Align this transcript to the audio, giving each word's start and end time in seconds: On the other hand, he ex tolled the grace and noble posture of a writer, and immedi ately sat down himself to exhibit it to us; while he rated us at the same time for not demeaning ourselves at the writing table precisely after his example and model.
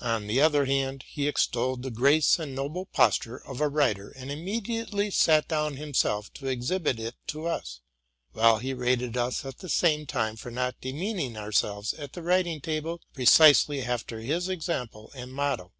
On 0.00 0.26
the 0.26 0.40
other 0.40 0.64
hand, 0.64 1.04
he 1.04 1.28
ex 1.28 1.46
tolled 1.46 1.82
the 1.84 1.90
grace 1.92 2.40
and 2.40 2.56
noble 2.56 2.86
posture 2.86 3.36
of 3.36 3.60
a 3.60 3.68
writer, 3.68 4.08
and 4.10 4.28
immedi 4.28 4.84
ately 4.84 5.12
sat 5.12 5.46
down 5.46 5.76
himself 5.76 6.32
to 6.34 6.48
exhibit 6.48 6.98
it 6.98 7.14
to 7.28 7.46
us; 7.46 7.80
while 8.32 8.58
he 8.58 8.74
rated 8.74 9.16
us 9.16 9.44
at 9.44 9.58
the 9.58 9.68
same 9.68 10.06
time 10.06 10.34
for 10.34 10.50
not 10.50 10.80
demeaning 10.80 11.36
ourselves 11.36 11.92
at 11.94 12.14
the 12.14 12.22
writing 12.24 12.60
table 12.60 13.00
precisely 13.12 13.80
after 13.82 14.18
his 14.18 14.48
example 14.48 15.12
and 15.14 15.32
model. 15.32 15.72